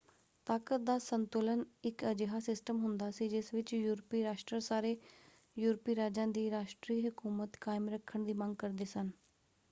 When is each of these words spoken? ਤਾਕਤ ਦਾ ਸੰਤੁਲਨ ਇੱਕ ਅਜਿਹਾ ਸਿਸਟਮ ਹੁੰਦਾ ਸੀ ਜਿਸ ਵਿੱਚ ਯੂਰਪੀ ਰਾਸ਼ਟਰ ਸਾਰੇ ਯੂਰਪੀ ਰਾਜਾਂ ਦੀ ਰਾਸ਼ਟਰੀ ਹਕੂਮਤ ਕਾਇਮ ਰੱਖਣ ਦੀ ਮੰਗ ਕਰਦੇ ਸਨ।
ਤਾਕਤ 0.47 0.81
ਦਾ 0.81 0.97
ਸੰਤੁਲਨ 0.99 1.63
ਇੱਕ 1.83 2.03
ਅਜਿਹਾ 2.11 2.39
ਸਿਸਟਮ 2.39 2.77
ਹੁੰਦਾ 2.79 3.09
ਸੀ 3.11 3.27
ਜਿਸ 3.29 3.53
ਵਿੱਚ 3.53 3.73
ਯੂਰਪੀ 3.73 4.23
ਰਾਸ਼ਟਰ 4.23 4.59
ਸਾਰੇ 4.59 4.95
ਯੂਰਪੀ 5.57 5.95
ਰਾਜਾਂ 5.95 6.27
ਦੀ 6.27 6.49
ਰਾਸ਼ਟਰੀ 6.51 7.07
ਹਕੂਮਤ 7.07 7.57
ਕਾਇਮ 7.61 7.89
ਰੱਖਣ 7.89 8.23
ਦੀ 8.23 8.33
ਮੰਗ 8.33 8.55
ਕਰਦੇ 8.55 8.85
ਸਨ। 8.85 9.11